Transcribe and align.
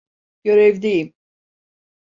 Görevdeyim. 0.43 1.13